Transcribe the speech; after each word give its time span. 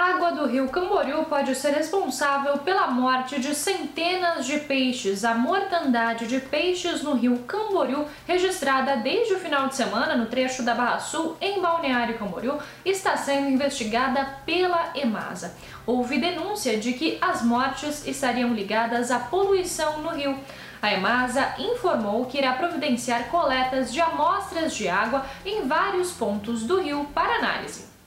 Água 0.00 0.32
do 0.32 0.46
rio 0.46 0.66
Camboriú 0.68 1.26
pode 1.26 1.54
ser 1.54 1.74
responsável 1.74 2.56
pela 2.60 2.86
morte 2.86 3.38
de 3.38 3.54
centenas 3.54 4.46
de 4.46 4.58
peixes. 4.60 5.26
A 5.26 5.34
mortandade 5.34 6.26
de 6.26 6.40
peixes 6.40 7.02
no 7.02 7.12
rio 7.12 7.40
Camboriú, 7.46 8.06
registrada 8.26 8.96
desde 8.96 9.34
o 9.34 9.38
final 9.38 9.68
de 9.68 9.76
semana 9.76 10.16
no 10.16 10.24
trecho 10.24 10.62
da 10.62 10.74
Barra 10.74 11.00
Sul, 11.00 11.36
em 11.38 11.60
Balneário 11.60 12.16
Camboriú, 12.16 12.56
está 12.82 13.14
sendo 13.18 13.50
investigada 13.50 14.24
pela 14.46 14.90
EMASA. 14.94 15.54
Houve 15.84 16.18
denúncia 16.18 16.78
de 16.78 16.94
que 16.94 17.18
as 17.20 17.42
mortes 17.42 18.06
estariam 18.06 18.54
ligadas 18.54 19.10
à 19.10 19.18
poluição 19.18 19.98
no 19.98 20.08
rio. 20.08 20.34
A 20.80 20.94
EMASA 20.94 21.56
informou 21.58 22.24
que 22.24 22.38
irá 22.38 22.54
providenciar 22.54 23.28
coletas 23.28 23.92
de 23.92 24.00
amostras 24.00 24.74
de 24.74 24.88
água 24.88 25.26
em 25.44 25.68
vários 25.68 26.10
pontos 26.10 26.62
do 26.62 26.80
rio 26.80 27.06
para 27.14 27.34
análise. 27.34 27.99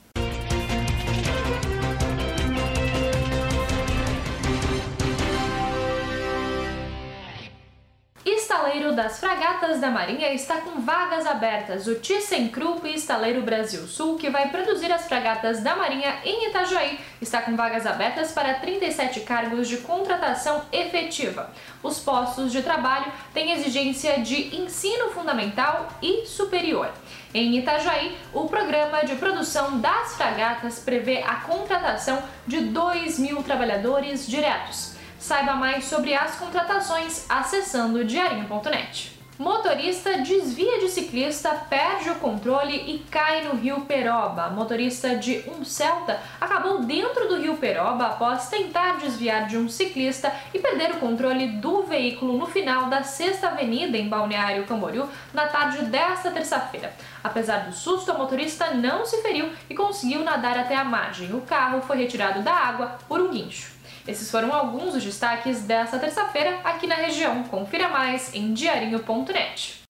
Estaleiro 8.54 8.94
das 8.94 9.18
fragatas 9.18 9.80
da 9.80 9.90
Marinha 9.90 10.32
está 10.32 10.58
com 10.58 10.80
vagas 10.80 11.26
abertas. 11.26 11.88
O 11.88 11.96
ThyssenKrupp 11.96 12.88
Estaleiro 12.88 13.42
Brasil 13.42 13.84
Sul, 13.88 14.16
que 14.16 14.30
vai 14.30 14.48
produzir 14.48 14.92
as 14.92 15.08
fragatas 15.08 15.60
da 15.60 15.74
Marinha 15.74 16.20
em 16.24 16.48
Itajaí, 16.48 17.00
está 17.20 17.42
com 17.42 17.56
vagas 17.56 17.84
abertas 17.84 18.30
para 18.30 18.54
37 18.54 19.22
cargos 19.22 19.66
de 19.66 19.78
contratação 19.78 20.62
efetiva. 20.70 21.50
Os 21.82 21.98
postos 21.98 22.52
de 22.52 22.62
trabalho 22.62 23.12
têm 23.32 23.50
exigência 23.50 24.20
de 24.20 24.54
ensino 24.54 25.10
fundamental 25.10 25.88
e 26.00 26.24
superior. 26.24 26.88
Em 27.34 27.58
Itajaí, 27.58 28.16
o 28.32 28.46
programa 28.46 29.04
de 29.04 29.16
produção 29.16 29.80
das 29.80 30.14
fragatas 30.14 30.78
prevê 30.78 31.22
a 31.22 31.40
contratação 31.40 32.22
de 32.46 32.60
2 32.60 33.18
mil 33.18 33.42
trabalhadores 33.42 34.24
diretos. 34.24 34.93
Saiba 35.24 35.54
mais 35.54 35.86
sobre 35.86 36.12
as 36.12 36.34
contratações 36.34 37.24
acessando 37.30 38.04
diarinho.net. 38.04 39.18
Motorista 39.38 40.18
desvia 40.18 40.80
de 40.80 40.90
ciclista, 40.90 41.48
perde 41.70 42.10
o 42.10 42.16
controle 42.16 42.76
e 42.76 42.98
cai 43.10 43.42
no 43.42 43.54
rio 43.54 43.80
Peroba. 43.86 44.50
Motorista 44.50 45.16
de 45.16 45.42
um 45.48 45.64
Celta 45.64 46.20
acabou 46.38 46.84
dentro 46.84 47.26
do 47.26 47.40
rio 47.40 47.56
Peroba 47.56 48.08
após 48.08 48.50
tentar 48.50 48.98
desviar 48.98 49.46
de 49.46 49.56
um 49.56 49.66
ciclista 49.66 50.30
e 50.52 50.58
perder 50.58 50.90
o 50.90 51.00
controle 51.00 51.52
do 51.52 51.84
veículo 51.84 52.36
no 52.36 52.46
final 52.46 52.90
da 52.90 53.02
Sexta 53.02 53.48
Avenida 53.48 53.96
em 53.96 54.10
Balneário 54.10 54.66
Camboriú 54.66 55.08
na 55.32 55.46
tarde 55.46 55.86
desta 55.86 56.30
terça-feira. 56.32 56.92
Apesar 57.24 57.60
do 57.60 57.72
susto, 57.72 58.12
a 58.12 58.18
motorista 58.18 58.74
não 58.74 59.06
se 59.06 59.22
feriu 59.22 59.50
e 59.70 59.74
conseguiu 59.74 60.22
nadar 60.22 60.58
até 60.58 60.76
a 60.76 60.84
margem. 60.84 61.34
O 61.34 61.40
carro 61.40 61.80
foi 61.80 61.96
retirado 61.96 62.42
da 62.42 62.52
água 62.52 62.98
por 63.08 63.22
um 63.22 63.30
guincho. 63.30 63.72
Esses 64.06 64.30
foram 64.30 64.52
alguns 64.52 64.92
dos 64.92 65.02
destaques 65.02 65.62
desta 65.62 65.98
terça-feira 65.98 66.60
aqui 66.62 66.86
na 66.86 66.94
região. 66.94 67.42
Confira 67.44 67.88
mais 67.88 68.34
em 68.34 68.52
diarinho.net. 68.52 69.82